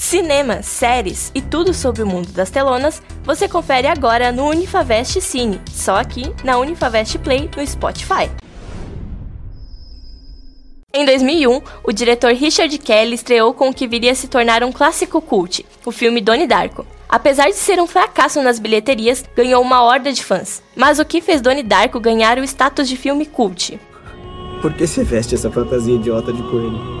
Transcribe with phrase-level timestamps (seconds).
[0.00, 5.60] Cinema, séries e tudo sobre o mundo das telonas você confere agora no Unifavest Cine,
[5.70, 8.30] só aqui na Unifavest Play no Spotify.
[10.94, 14.72] Em 2001, o diretor Richard Kelly estreou com o que viria a se tornar um
[14.72, 16.86] clássico cult, o filme Donnie Darko.
[17.06, 20.62] Apesar de ser um fracasso nas bilheterias, ganhou uma horda de fãs.
[20.74, 23.78] Mas o que fez Donnie Darko ganhar o status de filme cult?
[24.62, 26.99] Por que você veste essa fantasia idiota de coelho?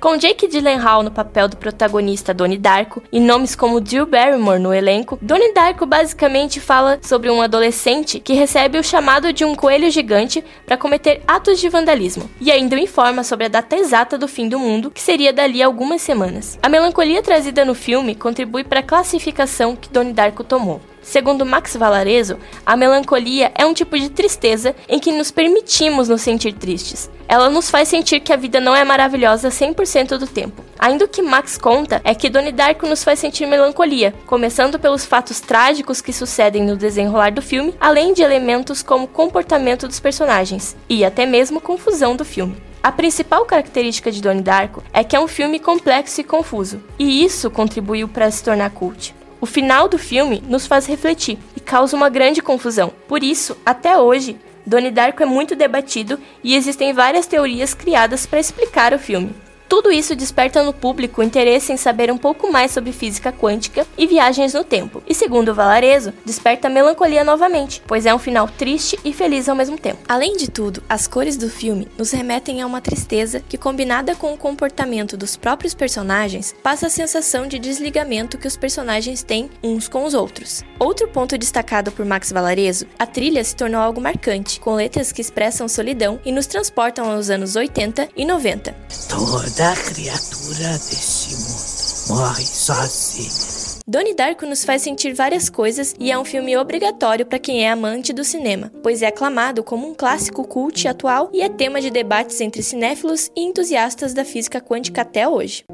[0.00, 4.74] Com Jake Gyllenhaal no papel do protagonista Donnie Darko e nomes como Drew Barrymore no
[4.74, 9.88] elenco, Donnie Darko basicamente fala sobre um adolescente que recebe o chamado de um coelho
[9.88, 14.26] gigante para cometer atos de vandalismo e ainda o informa sobre a data exata do
[14.26, 16.58] fim do mundo, que seria dali a algumas semanas.
[16.60, 20.80] A melancolia trazida no filme contribui para a classificação que Donnie Darko tomou.
[21.02, 26.22] Segundo Max Valarezo, a melancolia é um tipo de tristeza em que nos permitimos nos
[26.22, 27.10] sentir tristes.
[27.28, 30.64] Ela nos faz sentir que a vida não é maravilhosa 100% do tempo.
[30.78, 35.04] Ainda o que Max conta é que Donnie Darko nos faz sentir melancolia, começando pelos
[35.04, 40.76] fatos trágicos que sucedem no desenrolar do filme, além de elementos como comportamento dos personagens
[40.88, 42.56] e até mesmo confusão do filme.
[42.82, 47.24] A principal característica de Donnie Darko é que é um filme complexo e confuso, e
[47.24, 49.14] isso contribuiu para se tornar cult.
[49.42, 52.92] O final do filme nos faz refletir e causa uma grande confusão.
[53.08, 58.38] Por isso, até hoje, Donnie Darko é muito debatido e existem várias teorias criadas para
[58.38, 59.34] explicar o filme.
[59.72, 63.86] Tudo isso desperta no público o interesse em saber um pouco mais sobre física quântica
[63.96, 65.02] e viagens no tempo.
[65.08, 69.78] E segundo Valarezo, desperta melancolia novamente, pois é um final triste e feliz ao mesmo
[69.78, 70.02] tempo.
[70.06, 74.34] Além de tudo, as cores do filme nos remetem a uma tristeza que, combinada com
[74.34, 79.88] o comportamento dos próprios personagens, passa a sensação de desligamento que os personagens têm uns
[79.88, 80.62] com os outros.
[80.78, 85.22] Outro ponto destacado por Max Valarezo, a trilha se tornou algo marcante, com letras que
[85.22, 88.76] expressam solidão e nos transportam aos anos 80 e 90.
[89.08, 93.80] Toda Toda criatura desse mundo morre sozinha.
[93.86, 97.70] Donnie Darko nos faz sentir várias coisas e é um filme obrigatório para quem é
[97.70, 101.90] amante do cinema, pois é aclamado como um clássico cult atual e é tema de
[101.90, 105.64] debates entre cinéfilos e entusiastas da física quântica até hoje.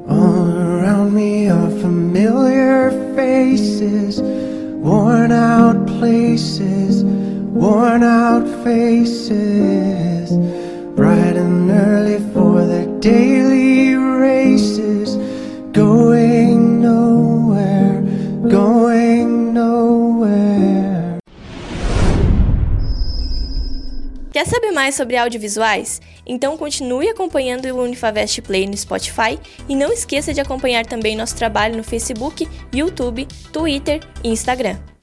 [4.83, 7.03] worn out places,
[7.53, 10.31] worn out faces,
[10.95, 13.78] bright and early for the daily
[15.73, 18.01] going nowhere,
[18.49, 21.19] going nowhere.
[24.31, 26.01] Quer saber mais sobre audiovisuais?
[26.25, 31.35] Então continue acompanhando o Unifavest Play no Spotify e não esqueça de acompanhar também nosso
[31.35, 34.77] trabalho no Facebook, YouTube, Twitter e Instagram.